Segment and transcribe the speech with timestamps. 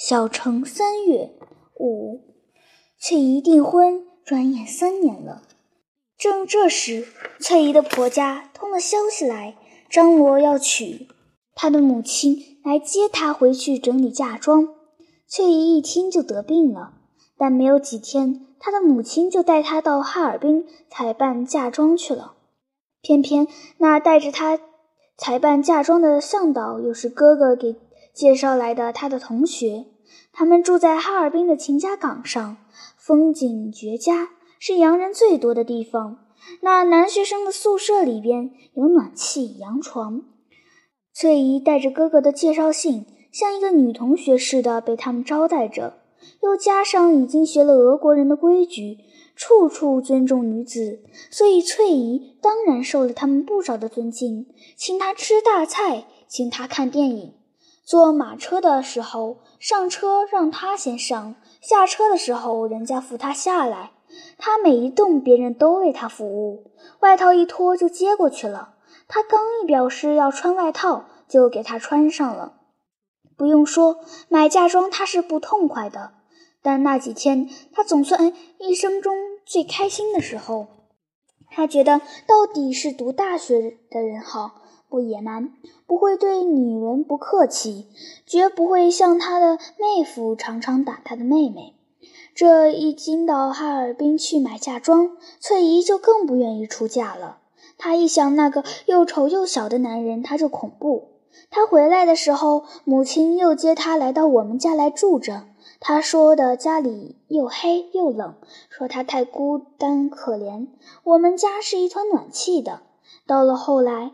[0.00, 1.30] 小城三月
[1.78, 2.22] 五，
[2.98, 5.42] 翠姨订婚，转眼三年了。
[6.16, 7.06] 正这时，
[7.38, 9.58] 翠姨的婆家通了消息来，
[9.90, 11.06] 张罗要娶
[11.54, 14.70] 她的母亲来接她回去整理嫁妆。
[15.28, 16.94] 翠姨一听就得病了，
[17.36, 22.36] 但没有几天，她的母亲就带她到哈尔滨采办嫁妆去了。
[23.02, 23.46] 偏偏
[23.76, 24.58] 那带着她
[25.18, 27.76] 采办嫁妆的向导，又是哥哥给
[28.20, 29.86] 介绍来的他的同学。
[30.30, 32.58] 他们住在哈尔滨的秦家岗上，
[32.98, 34.28] 风景绝佳，
[34.58, 36.18] 是洋人最多的地方。
[36.60, 40.20] 那男学生的宿舍里边有暖气、洋床。
[41.14, 45.94] 翠姨带着哥哥的介绍信，像一个女同学似的被他们招待着，
[46.42, 48.98] 又加上已经学了俄国人的规矩，
[49.34, 51.00] 处处尊重女子，
[51.30, 57.39] 所以翠姨当然受了他们不少的尊敬，请她吃大菜，请她看电影。
[57.90, 63.90] 坐马车的时候，上车让他先上；下车的时候，人家扶他下来。
[64.38, 66.70] 他每一动，别人都为他服务。
[67.00, 68.74] 外套一脱就接过去了。
[69.08, 72.60] 他刚一表示要穿外套，就给他穿上了。
[73.36, 73.96] 不用说，
[74.28, 76.12] 买嫁妆他是不痛快的。
[76.62, 79.12] 但那几天，他总算一生中
[79.44, 80.68] 最开心的时候。
[81.50, 84.59] 他觉得，到底是读大学的人好。
[84.90, 85.54] 不野蛮，
[85.86, 87.86] 不会对女人不客气，
[88.26, 91.76] 绝不会像他的妹夫常常打他的妹妹。
[92.34, 97.38] 这一经到哈尔滨去买嫁妆，翠姨就更不愿意出嫁了。
[97.78, 101.08] 她一想那个又丑又小的男人，她就恐怖。
[101.50, 105.44] 她回来的时候，母亲又接她来到我们家来住着。
[105.78, 108.34] 她说的家里又黑又冷，
[108.68, 110.66] 说她太孤单可怜。
[111.04, 112.80] 我们家是一团暖气的。
[113.26, 114.10] 到了后来。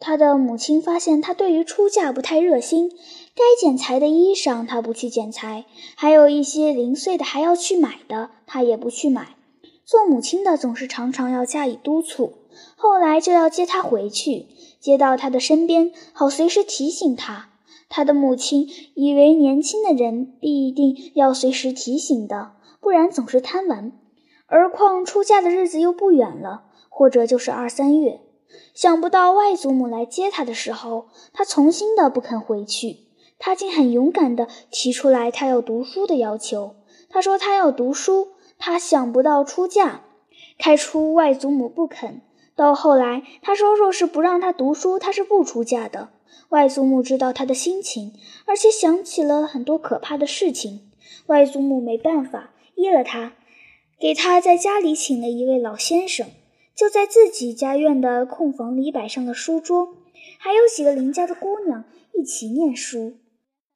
[0.00, 2.88] 他的母亲发现他对于出嫁不太热心，
[3.34, 5.64] 该剪裁的衣裳他不去剪裁，
[5.96, 9.34] 还有一些零碎的还要去买的，他也不去买。
[9.84, 12.34] 做母亲的总是常常要加以督促。
[12.76, 14.46] 后来就要接他回去，
[14.80, 17.50] 接到他的身边，好随时提醒他。
[17.88, 23.92] 他的母亲以为年轻的人必定要随时提醒的，不然总是贪玩。
[24.46, 28.20] 而况出嫁的日子又不远了，或者就是二三月。
[28.74, 33.08] 想不到外祖母来接他的时候，他从心的不肯回去。
[33.38, 36.74] 他竟很勇敢地提出来他要读书的要求。
[37.08, 38.28] 他说他要读书，
[38.58, 40.02] 他想不到出嫁。
[40.58, 42.20] 开出外祖母不肯。
[42.56, 46.08] 到后来，他说若是不让他读书，他是不出嫁的。
[46.48, 50.90] 外祖母知道他的心情，而且想起了很多可怕的事情。
[51.26, 53.34] 外祖母没办法，依了他，
[54.00, 56.26] 给他在家里请了一位老先生。
[56.78, 59.96] 就在自己家院的空房里摆上了书桌，
[60.38, 61.82] 还有几个邻家的姑娘
[62.14, 63.14] 一起念书。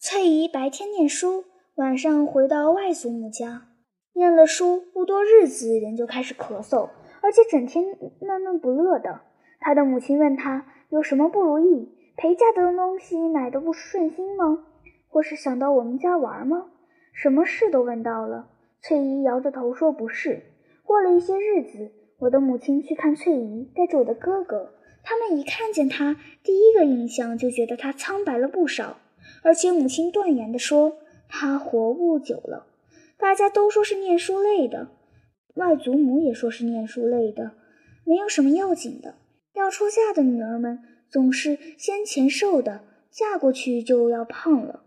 [0.00, 1.44] 翠姨白天念书，
[1.76, 3.68] 晚上回到外祖母家，
[4.14, 6.88] 念了书不多日子，人就开始咳嗽，
[7.22, 7.84] 而且整天
[8.20, 9.20] 闷闷不乐的。
[9.60, 14.66] 她的母亲问她有什么不如意，陪嫁的东西买的不顺心吗？
[15.06, 16.66] 或是想到我们家玩吗？
[17.12, 18.48] 什么事都问到了。
[18.82, 20.42] 翠姨摇着头说不是。
[20.82, 21.92] 过了一些日子。
[22.20, 24.74] 我的母亲去看翠姨，带着我的哥哥。
[25.04, 28.98] 他们一看见她，第一个印象就觉得她苍白了不少，
[29.42, 30.98] 而且母亲断言地说
[31.28, 32.66] 她活不久了。
[33.16, 34.88] 大家都说是念书累的，
[35.54, 37.52] 外祖母也说是念书累的，
[38.04, 39.14] 没有什么要紧的。
[39.54, 44.82] 要出嫁的女儿们总是先前瘦的，嫁过去就要胖了。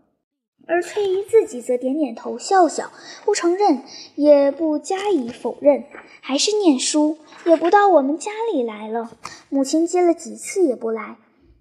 [0.72, 2.90] 而翠姨自己则点点头，笑笑，
[3.26, 3.82] 不承认，
[4.14, 5.84] 也不加以否认，
[6.22, 9.10] 还是念书，也不到我们家里来了。
[9.50, 11.18] 母亲接了几次也不来，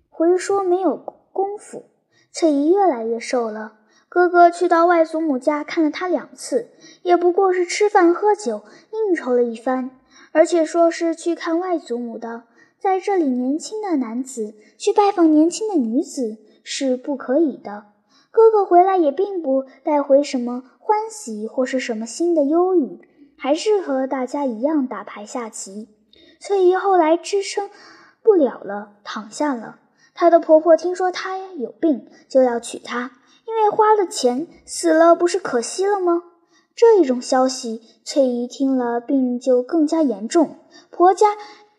[0.10, 0.96] 回说没有
[1.34, 1.84] 功夫。
[2.32, 3.74] 翠姨越来越瘦了。
[4.08, 6.70] 哥哥去到外祖母家看了她两次，
[7.04, 8.62] 也不过是吃饭喝酒，
[8.94, 9.92] 应酬了一番，
[10.32, 12.44] 而且说是去看外祖母的。
[12.80, 17.88] 在这里，年轻的男子去拜访年轻的女子是不可以的。
[18.32, 23.02] 哥哥回来也并不带回什么欢喜或是什么新的忧郁，
[23.38, 25.90] 还是和大家一样打牌下棋。
[26.40, 27.70] 翠姨后来支撑
[28.24, 29.80] 不了了，躺下了。
[30.14, 33.12] 她的婆婆听说她有病，就要娶她，
[33.46, 36.24] 因为花了钱，死了不是可惜了吗？
[36.74, 40.56] 这一种消息，翠姨听了，病就更加严重。
[40.90, 41.36] 婆家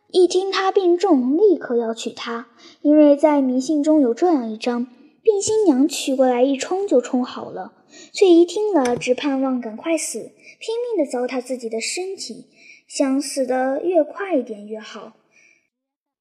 [0.09, 2.49] 一听她病重，立刻要娶她，
[2.83, 4.87] 因为在迷信中有这样一章。
[5.23, 7.73] 病新娘娶过来一冲就冲好了，
[8.13, 10.19] 翠姨听了只盼望赶快死，
[10.59, 12.49] 拼命的糟蹋自己的身体，
[12.89, 15.13] 想死得越快一点越好。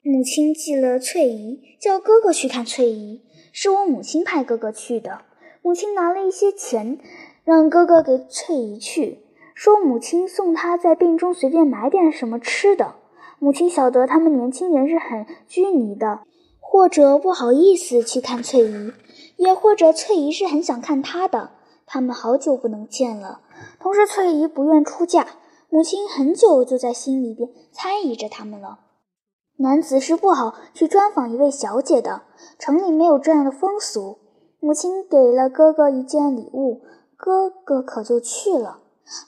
[0.04, 5.22] 母亲记了翠姨，叫哥哥去看翠姨，是我母亲派哥哥去的。
[5.64, 7.00] 母亲拿了一些钱，
[7.44, 9.20] 让哥哥给翠姨去，
[9.56, 12.96] 说母亲送他在病中随便买点什么吃的。
[13.40, 16.22] 母亲晓得他们年轻人是很拘泥的，
[16.72, 18.94] 或者不好意思去看翠姨，
[19.36, 21.52] 也或者翠姨是很想看他的。
[21.86, 23.42] 他们好久不能见了，
[23.78, 25.28] 同时翠姨不愿出嫁，
[25.70, 28.80] 母亲很久就在心里边猜疑着他们了。
[29.58, 32.22] 男子是不好去专访一位小姐的，
[32.58, 34.20] 城里没有这样的风俗。
[34.62, 36.84] 母亲给了哥哥一件礼物，
[37.18, 38.80] 哥哥可就去了。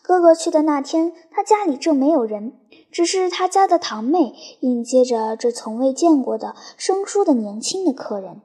[0.01, 2.53] 哥哥去的那天，他家里正没有人，
[2.93, 8.39] 只是他家的堂妹迎接着这从未见过的生疏的年轻的客人。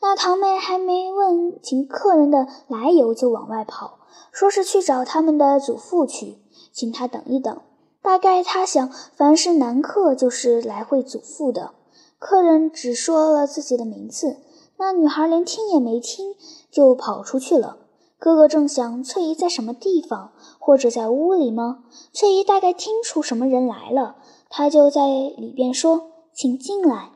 [0.00, 3.98] 那堂妹还没问清客人的来由，就往外跑，
[4.30, 6.36] 说是去找他们的祖父去，
[6.70, 7.60] 请他等一等。
[8.02, 11.70] 大概他想，凡是男客就是来会祖父的。
[12.18, 14.36] 客人只说了自己的名字，
[14.76, 16.34] 那女孩连听也没听，
[16.70, 17.78] 就跑出去了。
[18.18, 21.84] 哥哥正想翠姨在什么地方，或者在屋里吗？
[22.12, 24.16] 翠姨大概听出什么人来了，
[24.48, 27.10] 她就在里边说：“请进来。”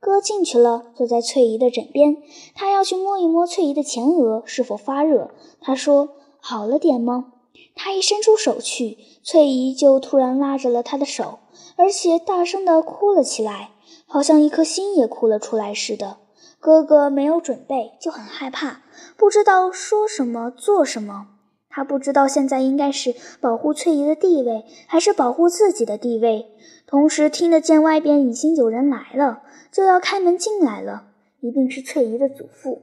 [0.00, 2.18] 哥进去了，坐在翠姨的枕边。
[2.54, 5.30] 他要去摸一摸翠姨的前额是否发热。
[5.62, 6.10] 他说
[6.40, 7.32] ：“好了点吗？”
[7.74, 11.38] 他一伸出手去，翠姨就突然拉着了他的手，
[11.76, 13.70] 而且大声地哭了起来，
[14.06, 16.18] 好像一颗心也哭了出来似的。
[16.64, 18.80] 哥哥没有准备，就很害怕，
[19.18, 21.26] 不知道说什么做什么。
[21.68, 26.46] 他不知道现在应该是保护翠姨的地位，还是保护自己的地位。
[26.86, 31.08] 同时听得见外边已经有人来了，就要开门进来了，
[31.40, 32.80] 一定是翠姨的祖父。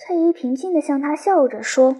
[0.00, 1.94] 翠姨平静地向他笑着说：“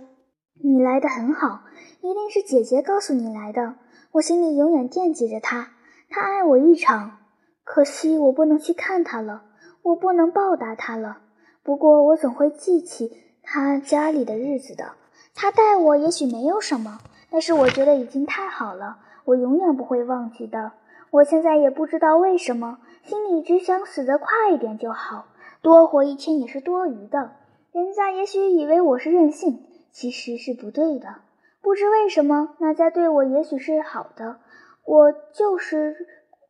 [0.61, 1.61] 你来的很好，
[2.01, 3.77] 一定是姐姐告诉你来的。
[4.11, 5.71] 我心里永远惦记着她，
[6.11, 7.19] 她爱我一场，
[7.63, 9.45] 可惜我不能去看她了。”
[9.83, 11.19] 我不能报答他了，
[11.63, 13.13] 不过我总会记起
[13.43, 14.93] 他家里的日子的。
[15.35, 17.01] 他待我也许没有什么，
[17.31, 20.73] 但是我觉得已经太好了，我永远不会忘记的。
[21.11, 25.27] 我现在也不知道为什么，心里只想死得快一点就好，
[25.63, 27.33] 多活一天也是多余的。
[27.73, 31.17] 人家也许以为我是任性，其实是不对的。
[31.61, 34.37] 不知为什么，那家对我也许是好的，
[34.85, 35.97] 我就是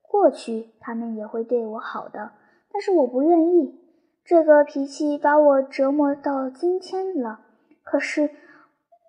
[0.02, 2.32] 过去，他们也会对我好的。
[2.72, 3.78] 但是我不愿意，
[4.24, 7.40] 这个脾气把我折磨到今天了。
[7.82, 8.30] 可是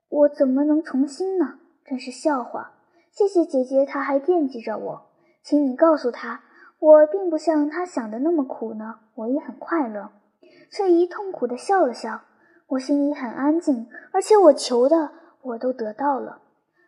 [0.09, 1.59] 我怎么能从心呢？
[1.85, 2.71] 真是笑话！
[3.11, 5.01] 谢谢姐姐，她还惦记着我，
[5.43, 6.41] 请你告诉她，
[6.79, 10.09] 我并不像她想的那么苦呢，我也很快乐。
[10.71, 12.21] 翠姨痛苦地笑了笑，
[12.67, 15.11] 我心里很安静，而且我求的
[15.41, 16.39] 我都得到了。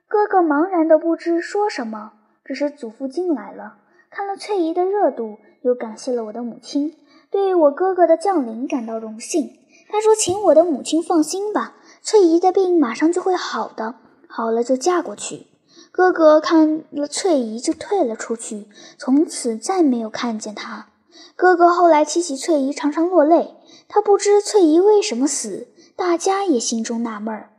[0.07, 2.13] 哥哥茫然的不知说什么，
[2.43, 3.77] 只是祖父进来了。
[4.09, 6.95] 看了翠姨的热度，又感谢了我的母亲，
[7.31, 9.57] 对我哥哥的降临感到荣幸。
[9.89, 13.95] 他说：“请我的母亲放心吧，翠姨的病马上就会好的，
[14.27, 15.47] 好了就嫁过去。”
[15.91, 18.67] 哥哥看了翠姨就退了出去，
[18.99, 20.89] 从此再没有看见她。
[21.35, 23.55] 哥哥后来提起翠姨，常常落泪。
[23.87, 27.49] 他不知翠姨为什么死，大家也心中纳闷儿。